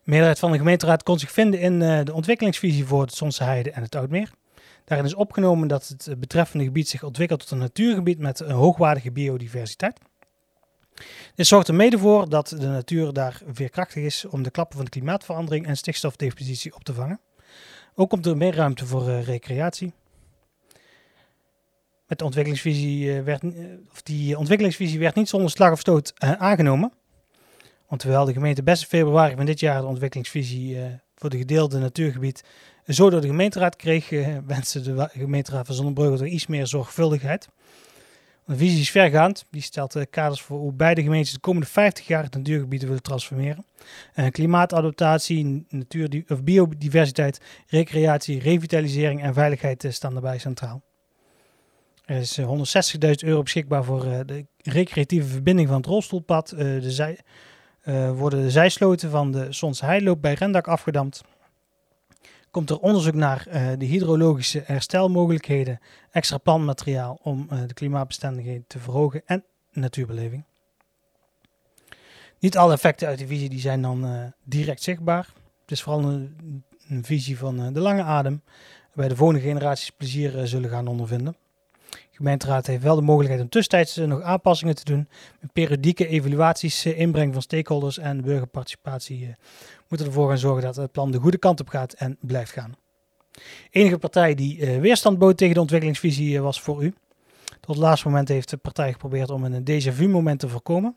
De 0.02 0.16
meerderheid 0.16 0.38
van 0.38 0.52
de 0.52 0.58
gemeenteraad 0.58 1.02
kon 1.02 1.18
zich 1.18 1.30
vinden 1.30 1.60
in 1.60 1.80
uh, 1.80 2.00
de 2.04 2.12
ontwikkelingsvisie 2.12 2.84
voor 2.84 3.06
de 3.06 3.14
Sonse 3.14 3.44
Heide 3.44 3.70
en 3.70 3.82
het 3.82 3.94
Oudmeer. 3.94 4.30
Daarin 4.84 5.06
is 5.06 5.14
opgenomen 5.14 5.68
dat 5.68 5.88
het 5.88 6.20
betreffende 6.20 6.64
gebied 6.64 6.88
zich 6.88 7.02
ontwikkelt 7.02 7.40
tot 7.40 7.50
een 7.50 7.58
natuurgebied 7.58 8.18
met 8.18 8.40
een 8.40 8.50
hoogwaardige 8.50 9.10
biodiversiteit. 9.10 9.98
Dit 11.34 11.46
zorgt 11.46 11.68
er 11.68 11.74
mede 11.74 11.98
voor 11.98 12.28
dat 12.28 12.48
de 12.48 12.66
natuur 12.66 13.12
daar 13.12 13.40
veerkrachtig 13.46 14.02
is 14.02 14.24
om 14.24 14.42
de 14.42 14.50
klappen 14.50 14.76
van 14.76 14.84
de 14.84 14.90
klimaatverandering 14.90 15.66
en 15.66 15.76
stikstofdepositie 15.76 16.74
op 16.74 16.84
te 16.84 16.94
vangen. 16.94 17.20
Ook 18.00 18.08
komt 18.08 18.26
er 18.26 18.36
meer 18.36 18.54
ruimte 18.54 18.86
voor 18.86 19.08
uh, 19.08 19.22
recreatie. 19.22 19.92
Met 22.06 22.18
de 22.18 22.24
ontwikkelingsvisie 22.24 23.04
uh, 23.04 23.22
werd, 23.22 23.42
uh, 23.42 23.52
of 23.90 24.02
die 24.02 24.38
ontwikkelingsvisie 24.38 24.98
werd 24.98 25.14
niet 25.14 25.28
zonder 25.28 25.50
slag 25.50 25.72
of 25.72 25.80
stoot 25.80 26.12
aangenomen. 26.18 26.92
Want 27.88 28.00
terwijl 28.00 28.24
de 28.24 28.32
gemeente 28.32 28.62
best 28.62 28.82
in 28.82 28.88
februari 28.88 29.36
van 29.36 29.44
dit 29.44 29.60
jaar 29.60 29.80
de 29.80 29.86
ontwikkelingsvisie 29.86 30.78
voor 31.14 31.30
de 31.30 31.38
gedeelde 31.38 31.78
natuurgebied 31.78 32.44
zo 32.86 33.10
door 33.10 33.20
de 33.20 33.26
gemeenteraad 33.26 33.76
kreeg, 33.76 34.10
wenste 34.46 34.80
de 34.80 35.08
gemeenteraad 35.12 35.66
van 35.66 35.74
Zonnebreugel 35.74 36.20
er 36.20 36.26
iets 36.26 36.46
meer 36.46 36.66
zorgvuldigheid. 36.66 37.48
De 38.50 38.56
visie 38.56 38.80
is 38.80 38.90
vergaand. 38.90 39.44
Die 39.50 39.62
stelt 39.62 39.96
uh, 39.96 40.02
kaders 40.10 40.40
voor 40.40 40.58
hoe 40.58 40.72
beide 40.72 41.02
gemeentes 41.02 41.32
de 41.32 41.38
komende 41.38 41.66
50 41.66 42.06
jaar 42.06 42.22
het 42.22 42.34
natuurgebieden 42.34 42.88
willen 42.88 43.02
transformeren. 43.02 43.64
Uh, 44.14 44.26
klimaatadaptatie, 44.26 45.66
natuur, 45.68 46.24
biodiversiteit, 46.44 47.40
recreatie, 47.66 48.40
revitalisering 48.40 49.22
en 49.22 49.34
veiligheid 49.34 49.86
staan 49.88 50.12
daarbij 50.12 50.38
centraal. 50.38 50.82
Er 52.04 52.16
is 52.16 52.40
160.000 52.40 52.46
euro 53.24 53.42
beschikbaar 53.42 53.84
voor 53.84 54.00
de 54.26 54.46
recreatieve 54.62 55.28
verbinding 55.28 55.68
van 55.68 55.76
het 55.76 55.86
rolstoelpad. 55.86 56.48
de 56.48 56.90
zij, 56.90 57.18
worden 58.14 58.42
de 58.42 58.50
zijsloten 58.50 59.10
van 59.10 59.32
de 59.32 59.52
Sons 59.52 59.80
Heiloop 59.80 60.22
bij 60.22 60.34
Rendak 60.34 60.68
afgedamd 60.68 61.22
komt 62.50 62.70
er 62.70 62.78
onderzoek 62.78 63.14
naar 63.14 63.46
uh, 63.48 63.68
de 63.78 63.84
hydrologische 63.84 64.62
herstelmogelijkheden, 64.64 65.80
extra 66.10 66.38
plantmateriaal 66.38 67.18
om 67.22 67.48
uh, 67.52 67.58
de 67.66 67.74
klimaatbestendigheid 67.74 68.62
te 68.66 68.78
verhogen 68.78 69.22
en 69.26 69.44
natuurbeleving. 69.72 70.44
Niet 72.38 72.56
alle 72.56 72.72
effecten 72.72 73.08
uit 73.08 73.18
de 73.18 73.26
visie 73.26 73.48
die 73.48 73.60
zijn 73.60 73.82
dan 73.82 74.04
uh, 74.04 74.24
direct 74.44 74.82
zichtbaar. 74.82 75.28
Het 75.60 75.70
is 75.70 75.82
vooral 75.82 76.04
een, 76.04 76.64
een 76.88 77.04
visie 77.04 77.38
van 77.38 77.72
de 77.72 77.80
lange 77.80 78.02
adem, 78.02 78.42
waarbij 78.86 79.08
de 79.08 79.16
volgende 79.16 79.42
generaties 79.42 79.90
plezier 79.90 80.46
zullen 80.46 80.70
gaan 80.70 80.86
ondervinden. 80.86 81.36
De 81.90 82.26
gemeenteraad 82.26 82.66
heeft 82.66 82.82
wel 82.82 82.94
de 82.94 83.02
mogelijkheid 83.02 83.42
om 83.42 83.48
tussentijds 83.48 83.96
nog 83.96 84.22
aanpassingen 84.22 84.74
te 84.74 84.84
doen, 84.84 85.08
met 85.40 85.52
periodieke 85.52 86.06
evaluaties, 86.06 86.86
inbreng 86.86 87.32
van 87.32 87.42
stakeholders 87.42 87.98
en 87.98 88.22
burgerparticipatie 88.22 89.36
moeten 89.90 90.08
ervoor 90.08 90.28
gaan 90.28 90.38
zorgen 90.38 90.62
dat 90.62 90.76
het 90.76 90.92
plan 90.92 91.10
de 91.10 91.18
goede 91.18 91.38
kant 91.38 91.60
op 91.60 91.68
gaat 91.68 91.92
en 91.92 92.16
blijft 92.20 92.52
gaan. 92.52 92.74
Enige 93.70 93.98
partij 93.98 94.34
die 94.34 94.58
uh, 94.58 94.80
weerstand 94.80 95.18
bood 95.18 95.36
tegen 95.36 95.54
de 95.54 95.60
ontwikkelingsvisie 95.60 96.34
uh, 96.34 96.40
was 96.40 96.60
voor 96.60 96.84
u. 96.84 96.94
Tot 97.60 97.74
het 97.74 97.84
laatste 97.84 98.08
moment 98.08 98.28
heeft 98.28 98.50
de 98.50 98.56
partij 98.56 98.92
geprobeerd 98.92 99.30
om 99.30 99.44
een 99.44 99.64
déjà 99.70 99.92
vu 99.92 100.08
moment 100.08 100.40
te 100.40 100.48
voorkomen. 100.48 100.96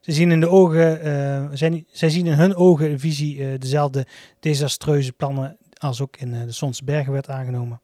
Ze 0.00 0.12
zien 0.12 0.30
in 0.30 0.40
de 0.40 0.48
ogen, 0.48 1.06
uh, 1.52 1.72
zien 1.92 2.26
in 2.26 2.32
hun 2.32 2.54
ogen 2.54 2.90
een 2.90 3.00
visie 3.00 3.58
dezelfde 3.58 4.06
desastreuze 4.40 5.12
plannen 5.12 5.56
als 5.78 6.00
ook 6.00 6.16
in 6.16 6.30
de 6.30 6.52
Sonsbergen 6.52 7.12
werd 7.12 7.28
aangenomen. 7.28 7.80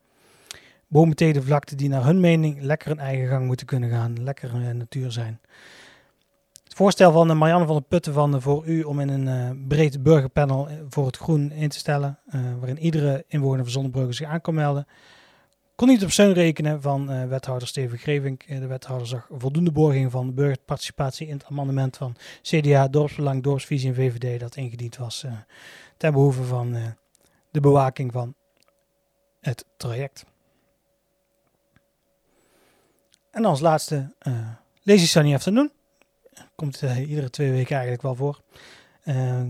Bomen 0.87 1.43
vlakte 1.43 1.75
die 1.75 1.89
naar 1.89 2.05
hun 2.05 2.21
mening 2.21 2.63
lekker 2.63 2.91
een 2.91 2.99
eigen 2.99 3.29
gang 3.29 3.47
moeten 3.47 3.67
kunnen 3.67 3.91
gaan, 3.91 4.23
lekker 4.23 4.75
natuur 4.75 5.13
zijn 5.13 5.41
voorstel 6.81 7.13
van 7.13 7.39
Marianne 7.39 7.67
van 7.67 7.75
der 7.75 7.85
Putten 7.85 8.13
van 8.13 8.43
voor 8.43 8.67
u 8.67 8.83
om 8.83 9.01
in 9.01 9.09
een 9.09 9.27
uh, 9.27 9.67
breed 9.69 10.03
burgerpanel 10.03 10.69
eh, 10.69 10.77
voor 10.89 11.07
het 11.07 11.17
groen 11.17 11.53
in 11.53 11.69
te 11.69 11.79
stellen, 11.79 12.19
uh, 12.35 12.41
waarin 12.59 12.79
iedere 12.79 13.25
inwoner 13.29 13.63
van 13.63 13.73
Zonnebrugge 13.73 14.13
zich 14.13 14.29
aan 14.29 14.41
kon 14.41 14.55
melden. 14.55 14.87
Kon 15.75 15.89
niet 15.89 16.05
op 16.05 16.11
steun 16.11 16.33
rekenen 16.33 16.83
van 16.83 17.29
wethouder 17.29 17.69
Steven 17.69 17.99
Grevink. 17.99 18.47
de 18.47 18.67
wethouder 18.67 19.07
zag 19.07 19.29
voldoende 19.33 19.73
borging 19.73 20.11
van 20.11 20.35
burgerparticipatie 20.35 21.27
in 21.27 21.33
het 21.33 21.45
amendement 21.45 21.97
van 21.97 22.17
CDA, 22.43 22.89
Dorpsbelang, 22.89 23.43
Dorpsvisie 23.43 23.89
en 23.89 23.95
VVD 23.95 24.41
dat 24.41 24.57
ingediend 24.57 24.97
was 24.97 25.25
ten 25.97 26.13
behoeve 26.13 26.43
van 26.43 26.77
de 27.51 27.61
bewaking 27.61 28.13
van 28.13 28.35
het 29.41 29.65
traject. 29.77 30.25
En 33.31 33.45
als 33.45 33.61
laatste 33.61 34.15
uh, 34.29 34.49
Lazy 34.83 35.07
Sunny 35.07 35.35
Afternoon 35.35 35.71
komt 36.55 36.83
uh, 36.83 37.09
iedere 37.09 37.31
twee 37.31 37.51
weken 37.51 37.73
eigenlijk 37.73 38.03
wel 38.03 38.15
voor. 38.15 38.41
Uh, 39.05 39.41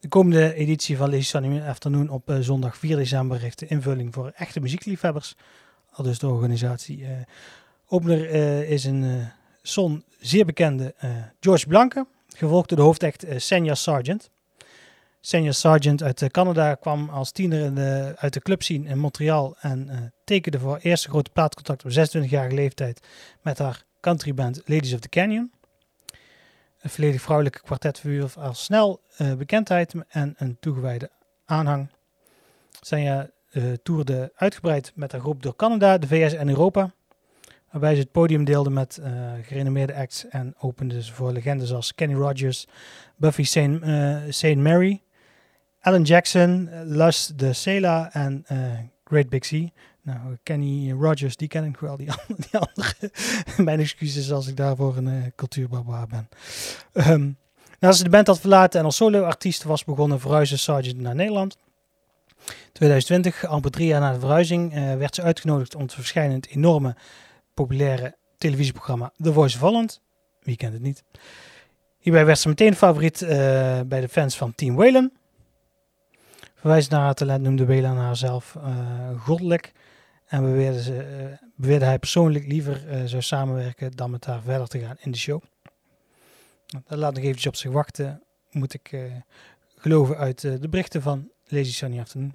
de 0.00 0.08
komende 0.08 0.54
editie 0.54 0.96
van 0.96 1.10
Lazy 1.10 1.22
Sunny 1.24 1.60
Afternoon 1.60 2.08
op 2.08 2.30
uh, 2.30 2.36
zondag 2.40 2.76
4 2.76 2.96
december 2.96 3.40
heeft 3.40 3.58
de 3.58 3.66
invulling 3.66 4.14
voor 4.14 4.32
echte 4.36 4.60
muziekliefhebbers. 4.60 5.34
Al 5.90 6.04
dus 6.04 6.18
de 6.18 6.28
organisatie. 6.28 7.06
opener 7.86 8.28
is 8.68 8.84
een 8.84 9.28
son 9.62 10.04
zeer 10.18 10.44
bekende 10.44 10.94
George 11.40 11.66
Blanke, 11.66 12.06
gevolgd 12.28 12.68
door 12.68 12.78
de 12.78 12.84
hoofdact 12.84 13.24
Senja 13.36 13.74
Sargent. 13.74 14.30
Senja 15.20 15.52
Sargent 15.52 16.02
uit 16.02 16.30
Canada 16.30 16.74
kwam 16.74 17.08
als 17.08 17.32
tiener 17.32 18.16
uit 18.16 18.32
de 18.32 18.40
clubscene 18.40 18.88
in 18.88 18.98
Montreal 18.98 19.56
en 19.60 20.12
tekende 20.24 20.58
voor 20.58 20.78
eerste 20.78 21.08
grote 21.08 21.30
plaatcontact 21.30 21.84
op 21.84 21.90
26-jarige 21.90 22.54
leeftijd 22.54 23.06
met 23.42 23.58
haar 23.58 23.84
countryband 24.00 24.62
Ladies 24.64 24.94
of 24.94 25.00
the 25.00 25.08
Canyon. 25.08 25.50
Een 26.78 26.90
volledig 26.90 27.20
vrouwelijke 27.20 27.60
kwartet 27.60 27.98
verwierf 27.98 28.36
al 28.36 28.54
snel 28.54 29.00
uh, 29.18 29.34
bekendheid 29.34 29.94
en 30.08 30.34
een 30.36 30.56
toegewijde 30.60 31.10
aanhang. 31.44 31.90
Zijn 32.80 33.30
uh, 33.52 33.72
toerde 33.82 34.32
uitgebreid 34.34 34.92
met 34.94 35.12
haar 35.12 35.20
groep 35.20 35.42
door 35.42 35.56
Canada, 35.56 35.98
de 35.98 36.06
VS 36.06 36.32
en 36.32 36.48
Europa. 36.48 36.92
Waarbij 37.70 37.94
ze 37.94 38.00
het 38.00 38.10
podium 38.10 38.44
deelden 38.44 38.72
met 38.72 38.98
uh, 39.00 39.32
gerenommeerde 39.42 39.94
acts 39.94 40.28
en 40.28 40.54
openden 40.58 41.02
ze 41.02 41.14
voor 41.14 41.32
legendes 41.32 41.72
als 41.72 41.94
Kenny 41.94 42.14
Rogers, 42.14 42.66
Buffy 43.16 43.42
St. 44.30 44.44
Uh, 44.44 44.56
Mary, 44.56 45.02
Alan 45.80 46.02
Jackson, 46.02 46.70
Lus 46.84 47.32
de 47.36 47.52
Sela 47.52 48.12
en 48.12 48.44
Great 49.04 49.28
Big 49.28 49.44
Sea. 49.44 49.68
Nou, 50.08 50.36
Kenny 50.42 50.92
Rogers, 50.92 51.36
die 51.36 51.48
ken 51.48 51.64
ik 51.64 51.76
wel, 51.76 51.96
die, 51.96 52.08
andere. 52.52 53.10
Mijn 53.56 53.80
excuses 53.80 54.32
als 54.32 54.46
ik 54.46 54.56
daarvoor 54.56 54.96
een 54.96 55.32
uh, 55.40 56.04
ben. 56.08 56.28
Um, 56.92 57.36
nadat 57.78 57.96
ze 57.96 58.04
de 58.04 58.10
band 58.10 58.26
had 58.26 58.40
verlaten 58.40 58.78
en 58.78 58.84
als 58.84 58.96
solo-artiest 58.96 59.62
was 59.62 59.84
begonnen, 59.84 60.20
verhuisde 60.20 60.56
Sargent 60.56 60.98
naar 60.98 61.14
Nederland. 61.14 61.56
2020, 62.72 63.46
amper 63.46 63.70
drie 63.70 63.86
jaar 63.86 64.00
na 64.00 64.12
de 64.12 64.18
verhuizing, 64.18 64.74
uh, 64.74 64.94
werd 64.94 65.14
ze 65.14 65.22
uitgenodigd 65.22 65.74
om 65.74 65.86
te 65.86 65.94
verschijnen 65.94 66.32
in 66.32 66.40
het 66.40 66.50
enorme 66.50 66.96
populaire 67.54 68.16
televisieprogramma 68.38 69.12
The 69.22 69.32
Voice 69.32 69.56
of 69.56 69.62
Holland. 69.62 70.00
Wie 70.42 70.56
kent 70.56 70.72
het 70.72 70.82
niet? 70.82 71.04
Hierbij 71.98 72.26
werd 72.26 72.38
ze 72.38 72.48
meteen 72.48 72.74
favoriet 72.74 73.20
uh, 73.22 73.28
bij 73.86 74.00
de 74.00 74.08
fans 74.08 74.36
van 74.36 74.54
Team 74.54 74.76
Whalen. 74.76 75.12
Verwijzend 76.54 76.92
naar 76.92 77.02
haar 77.02 77.14
talent 77.14 77.42
noemde 77.42 77.66
Whalen 77.66 77.96
haarzelf 77.96 78.54
uh, 78.56 79.20
goddelijk 79.20 79.72
en 80.28 80.42
beweerde, 80.42 80.82
ze, 80.82 80.92
uh, 80.92 81.48
beweerde 81.56 81.84
hij 81.84 81.98
persoonlijk 81.98 82.46
liever 82.46 82.84
uh, 82.88 83.04
zou 83.04 83.22
samenwerken 83.22 83.92
dan 83.92 84.10
met 84.10 84.24
haar 84.24 84.42
verder 84.42 84.68
te 84.68 84.78
gaan 84.78 84.96
in 84.98 85.10
de 85.10 85.18
show. 85.18 85.42
Dat 86.86 86.98
laat 86.98 87.14
nog 87.14 87.22
eventjes 87.22 87.46
op 87.46 87.56
zich 87.56 87.70
wachten, 87.70 88.22
moet 88.50 88.74
ik 88.74 88.92
uh, 88.92 89.12
geloven 89.76 90.16
uit 90.16 90.40
de 90.40 90.68
berichten 90.68 91.02
van 91.02 91.30
Lazy 91.46 91.72
Sunny 91.72 91.98
Afternoon. 92.00 92.34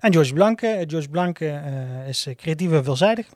En 0.00 0.12
George 0.12 0.32
Blanke. 0.32 0.84
George 0.86 1.08
Blanke 1.08 1.62
is 2.06 2.28
creatief 2.36 2.72
en 2.72 2.84
veelzijdig. 2.84 3.28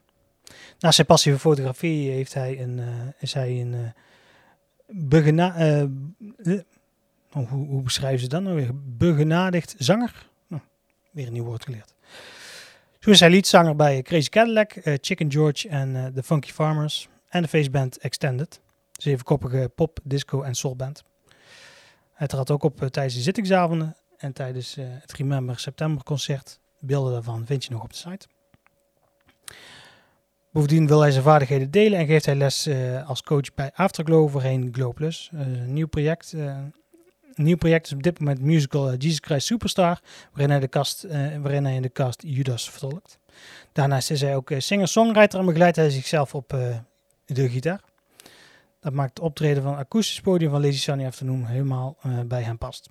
Naast 0.78 0.94
zijn 0.94 1.06
passieve 1.06 1.38
fotografie 1.38 2.10
heeft 2.10 2.34
hij 2.34 2.60
een, 2.60 2.80
is 3.18 3.34
hij 3.34 3.60
een 3.60 3.92
begena 4.86 5.54
hoe, 7.30 7.66
hoe 7.66 7.82
beschrijven 7.82 8.20
ze 8.20 8.28
dat 8.28 8.42
nou 8.42 8.56
weer? 8.56 8.70
Begenadigd 8.74 9.74
zanger? 9.78 10.28
Nou, 10.46 10.62
weer 11.10 11.26
een 11.26 11.32
nieuw 11.32 11.44
woord 11.44 11.64
geleerd. 11.64 11.94
Toen 13.08 13.16
is 13.16 13.22
hij 13.22 13.32
liedzanger 13.32 13.76
bij 13.76 14.02
Crazy 14.02 14.28
Cadillac, 14.28 14.76
uh, 14.76 14.94
Chicken 15.00 15.32
George 15.32 15.68
en 15.68 15.94
uh, 15.94 16.06
The 16.06 16.22
Funky 16.22 16.50
Farmers 16.50 17.08
en 17.28 17.42
de 17.42 17.48
feestband 17.48 17.98
Extended. 17.98 18.60
Zevenkoppige 18.92 19.70
pop, 19.74 19.98
disco 20.02 20.42
en 20.42 20.54
soulband. 20.54 21.02
Hij 22.12 22.26
trad 22.26 22.50
ook 22.50 22.62
op 22.62 22.82
uh, 22.82 22.88
tijdens 22.88 23.14
de 23.14 23.20
zittingsavonden 23.20 23.96
en 24.16 24.32
tijdens 24.32 24.76
het 24.80 25.12
Remember 25.12 25.58
September 25.58 26.04
concert. 26.04 26.58
Beelden 26.80 27.12
daarvan 27.12 27.46
vind 27.46 27.64
je 27.64 27.70
nog 27.70 27.82
op 27.82 27.90
de 27.90 27.96
site. 27.96 28.26
Bovendien 30.52 30.86
wil 30.86 31.00
hij 31.00 31.10
zijn 31.10 31.24
vaardigheden 31.24 31.70
delen 31.70 31.98
en 31.98 32.06
geeft 32.06 32.26
hij 32.26 32.34
les 32.34 32.68
als 33.06 33.22
coach 33.22 33.54
bij 33.54 33.70
Afterglow 33.74 34.30
voorheen 34.30 34.68
Glow 34.72 34.94
Plus. 34.94 35.30
een 35.32 35.72
nieuw 35.72 35.88
project 35.88 36.34
nieuw 37.38 37.56
project 37.56 37.86
is 37.86 37.92
op 37.92 38.02
dit 38.02 38.18
moment 38.18 38.40
musical 38.40 38.92
uh, 38.92 38.94
Jesus 38.98 39.18
Christ 39.20 39.46
Superstar, 39.46 40.00
waarin 40.32 40.50
hij, 40.50 40.60
de 40.60 40.68
cast, 40.68 41.04
uh, 41.04 41.36
waarin 41.36 41.64
hij 41.64 41.74
in 41.74 41.82
de 41.82 41.92
cast 41.92 42.22
Judas 42.26 42.70
vertolkt. 42.70 43.18
Daarnaast 43.72 44.10
is 44.10 44.20
hij 44.20 44.36
ook 44.36 44.50
uh, 44.50 44.60
singer-songwriter 44.60 45.38
en 45.38 45.46
begeleidt 45.46 45.76
hij 45.76 45.90
zichzelf 45.90 46.34
op 46.34 46.48
de 47.24 47.48
gitaar. 47.48 47.80
Dat 48.80 48.92
maakt 48.92 49.08
het 49.08 49.20
optreden 49.20 49.62
van 49.62 49.72
het 49.72 49.80
akoestisch 49.80 50.20
podium 50.20 50.50
van 50.50 50.60
Lazy 50.60 50.78
Sunny 50.78 51.06
Afternoon 51.06 51.44
helemaal 51.44 51.96
bij 52.26 52.42
hem 52.42 52.58
past. 52.58 52.88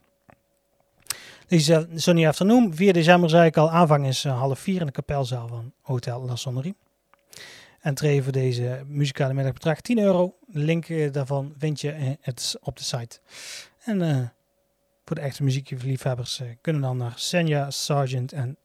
Lazy 1.48 1.86
Sunny 1.96 2.28
Afternoon, 2.28 2.76
4 2.76 2.94
december 2.94 3.30
zei 3.30 3.46
ik 3.46 3.58
al, 3.58 3.72
aanvang 3.72 4.08
is 4.08 4.24
half 4.24 4.60
vier 4.60 4.80
in 4.80 4.86
de 4.86 4.92
kapelzaal 4.92 5.48
van 5.48 5.74
Hotel 5.82 6.26
La 6.26 6.36
Sonnerie. 6.36 6.76
Entree 7.82 8.24
voor 8.24 8.32
deze 8.32 8.84
muzikale 8.88 9.34
middag 9.34 9.54
bedraagt 9.54 9.84
10 9.84 10.00
euro. 10.00 10.36
Link 10.48 11.14
daarvan 11.14 11.54
vind 11.58 11.82
je 11.82 12.18
het 12.22 12.58
op 12.62 12.78
de 12.78 12.84
site. 12.84 13.20
En 13.84 14.32
voor 15.08 15.16
de 15.16 15.22
echte 15.22 15.44
muziekliefhebbers 15.44 16.40
uh, 16.40 16.48
kunnen 16.62 16.82
dan 16.82 16.98
naar 16.98 17.14
Senja 17.16 17.72
Sargent 17.72 18.32
en 18.32 18.58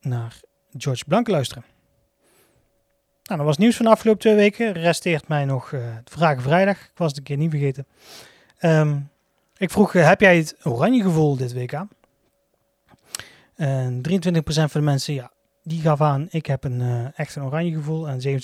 naar 0.00 0.40
George 0.76 1.04
Blank 1.06 1.28
luisteren. 1.28 1.64
Nou, 3.22 3.38
dat 3.38 3.48
was 3.48 3.56
nieuws 3.56 3.76
van 3.76 3.84
de 3.84 3.90
afgelopen 3.90 4.20
twee 4.20 4.34
weken. 4.34 4.72
Resteert 4.72 5.28
mij 5.28 5.44
nog 5.44 5.68
de 5.70 6.00
Vragen 6.04 6.42
Vrijdag. 6.42 6.76
Ik 6.76 6.90
was 6.94 7.08
het 7.08 7.18
een 7.18 7.24
keer 7.24 7.36
niet 7.36 7.50
vergeten. 7.50 7.86
Um, 8.60 9.10
ik 9.56 9.70
vroeg, 9.70 9.94
uh, 9.94 10.06
heb 10.06 10.20
jij 10.20 10.36
het 10.36 10.56
oranje 10.62 11.02
gevoel 11.02 11.36
dit 11.36 11.52
week 11.52 11.74
aan? 11.74 11.88
En 13.54 14.02
23% 14.10 14.22
van 14.44 14.68
de 14.72 14.80
mensen, 14.80 15.14
ja, 15.14 15.30
die 15.68 15.80
gaf 15.80 16.00
aan, 16.00 16.26
ik 16.30 16.46
heb 16.46 16.64
een, 16.64 16.80
uh, 16.80 17.18
echt 17.18 17.36
een 17.36 17.42
oranje 17.42 17.72
gevoel. 17.72 18.08
En 18.08 18.20
77% 18.20 18.38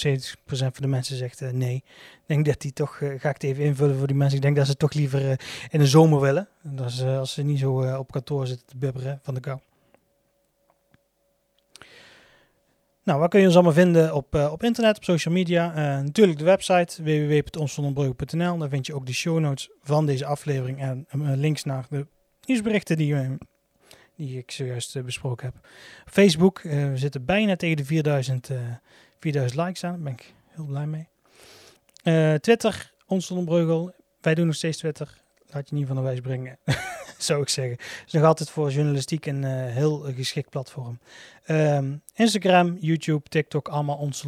van 0.47 0.73
de 0.73 0.87
mensen 0.87 1.16
zegt 1.16 1.40
uh, 1.40 1.50
nee. 1.50 1.75
Ik 1.75 2.23
denk 2.26 2.47
dat 2.47 2.61
die 2.61 2.73
toch, 2.73 3.00
uh, 3.00 3.09
ga 3.09 3.28
ik 3.28 3.35
het 3.35 3.43
even 3.43 3.64
invullen 3.64 3.97
voor 3.97 4.07
die 4.07 4.16
mensen. 4.16 4.37
Ik 4.37 4.43
denk 4.43 4.57
dat 4.57 4.66
ze 4.66 4.76
toch 4.76 4.93
liever 4.93 5.40
in 5.71 5.78
de 5.78 5.87
zomer 5.87 6.21
willen. 6.21 6.49
Dat 6.62 6.88
is, 6.88 7.02
als 7.02 7.33
ze 7.33 7.43
niet 7.43 7.59
zo 7.59 7.97
op 7.99 8.12
kantoor 8.12 8.47
zitten 8.47 8.66
te 8.66 8.76
bubberen 8.76 9.19
van 9.23 9.35
de 9.35 9.40
kou. 9.40 9.59
Nou, 13.02 13.19
waar 13.19 13.28
kun 13.28 13.40
je 13.40 13.47
ons 13.47 13.54
allemaal 13.54 13.73
vinden 13.73 14.14
op, 14.14 14.35
op 14.35 14.62
internet, 14.62 14.97
op 14.97 15.04
social 15.04 15.35
media? 15.35 15.73
natuurlijk 16.02 16.38
de 16.38 16.45
website 16.45 17.02
www.onsonderbrugge.nl. 17.02 18.59
Daar 18.59 18.69
vind 18.69 18.87
je 18.87 18.95
ook 18.95 19.07
de 19.07 19.12
show 19.12 19.38
notes 19.38 19.71
van 19.83 20.07
deze 20.07 20.26
aflevering 20.26 20.81
en 20.81 21.07
links 21.37 21.64
naar 21.64 21.87
de 21.90 22.07
nieuwsberichten 22.45 22.97
die 22.97 23.38
die 24.16 24.38
ik 24.38 24.50
zojuist 24.50 24.97
uh, 24.97 25.04
besproken 25.04 25.47
heb. 25.47 25.68
Facebook, 26.06 26.62
uh, 26.62 26.88
we 26.88 26.97
zitten 26.97 27.25
bijna 27.25 27.56
tegen 27.56 27.76
de 27.76 27.85
4000, 27.85 28.50
uh, 28.50 28.59
4000 29.21 29.61
likes 29.61 29.85
aan. 29.85 29.92
Daar 29.92 30.02
ben 30.02 30.12
ik 30.12 30.35
heel 30.49 30.64
blij 30.64 30.87
mee. 30.87 31.09
Eh, 32.02 32.35
Twitter, 32.35 32.92
ons. 33.06 33.28
Wij 34.21 34.35
doen 34.35 34.47
nog 34.47 34.54
steeds 34.54 34.78
Twitter. 34.78 35.23
Laat 35.47 35.68
je 35.68 35.75
niet 35.75 35.87
van 35.87 35.97
de 35.97 36.02
wijs 36.02 36.21
brengen, 36.21 36.59
zou 37.18 37.42
ik 37.42 37.49
zeggen. 37.49 37.75
Het 37.75 38.02
is 38.06 38.12
nog 38.12 38.25
altijd 38.25 38.50
voor 38.50 38.71
journalistiek 38.71 39.26
een 39.26 39.44
heel 39.44 39.99
geschikt 39.99 40.50
platform. 40.50 40.99
Um, 41.47 42.02
Instagram, 42.14 42.76
YouTube, 42.80 43.28
TikTok, 43.28 43.68
allemaal 43.68 43.97
ons. 43.97 44.25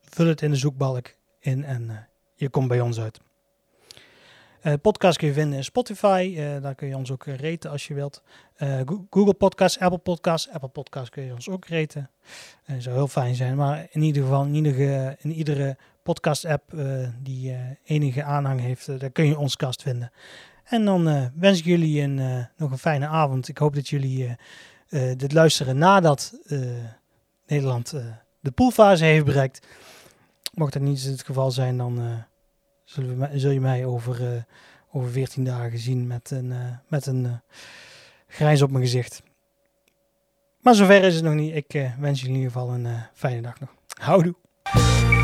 Vul 0.00 0.26
het 0.26 0.42
in 0.42 0.50
de 0.50 0.56
zoekbalk 0.56 1.14
in 1.40 1.64
en 1.64 2.08
je 2.34 2.48
komt 2.48 2.68
bij 2.68 2.80
ons 2.80 3.00
uit. 3.00 3.20
Uh, 4.62 4.72
podcast 4.82 5.18
kun 5.18 5.26
je 5.26 5.32
vinden 5.32 5.56
in 5.56 5.64
Spotify. 5.64 6.34
Uh, 6.36 6.62
daar 6.62 6.74
kun 6.74 6.88
je 6.88 6.96
ons 6.96 7.10
ook 7.10 7.24
reten 7.24 7.70
als 7.70 7.86
je 7.86 7.94
wilt. 7.94 8.22
Google 9.10 9.34
Podcast, 9.34 9.78
Apple 9.78 9.98
Podcast. 9.98 10.50
Apple 10.50 10.68
Podcast 10.68 11.10
kun 11.10 11.22
je 11.22 11.32
ons 11.32 11.48
ook 11.48 11.66
reten. 11.66 12.10
Dat 12.66 12.82
zou 12.82 12.96
heel 12.96 13.08
fijn 13.08 13.34
zijn. 13.34 13.56
Maar 13.56 13.86
in 13.90 14.02
ieder 14.02 14.22
geval, 14.22 14.44
in 14.44 14.54
iedere, 14.54 15.16
in 15.20 15.32
iedere 15.32 15.76
podcast-app 16.02 16.72
die 17.22 17.56
enige 17.84 18.24
aanhang 18.24 18.60
heeft, 18.60 19.00
daar 19.00 19.10
kun 19.10 19.26
je 19.26 19.38
ons 19.38 19.56
kast 19.56 19.82
vinden. 19.82 20.12
En 20.64 20.84
dan 20.84 21.30
wens 21.34 21.58
ik 21.58 21.64
jullie 21.64 22.02
een, 22.02 22.46
nog 22.56 22.70
een 22.70 22.78
fijne 22.78 23.06
avond. 23.06 23.48
Ik 23.48 23.58
hoop 23.58 23.74
dat 23.74 23.88
jullie 23.88 24.36
dit 25.16 25.32
luisteren 25.32 25.78
nadat 25.78 26.38
Nederland 27.46 27.94
de 28.40 28.50
poolfase 28.50 29.04
heeft 29.04 29.24
bereikt. 29.24 29.66
Mocht 30.54 30.72
dat 30.72 30.82
niet 30.82 31.04
het 31.04 31.22
geval 31.22 31.50
zijn, 31.50 31.76
dan 31.76 32.24
zul 33.34 33.50
je 33.50 33.60
mij 33.60 33.84
over, 33.84 34.20
uh, 34.20 34.42
over 34.92 35.10
14 35.10 35.44
dagen 35.44 35.78
zien 35.78 36.06
met 36.06 36.30
een, 36.30 36.46
uh, 36.46 36.58
met 36.88 37.06
een 37.06 37.24
uh, 37.24 37.32
grijns 38.26 38.62
op 38.62 38.70
mijn 38.70 38.84
gezicht. 38.84 39.22
Maar 40.60 40.74
zover 40.74 41.04
is 41.04 41.14
het 41.14 41.24
nog 41.24 41.34
niet. 41.34 41.54
Ik 41.54 41.90
wens 41.98 42.20
jullie 42.20 42.34
in 42.36 42.42
ieder 42.42 42.52
geval 42.52 42.74
een 42.74 42.86
fijne 43.14 43.40
dag 43.40 43.60
nog. 43.60 43.70
Houdoe! 43.98 45.21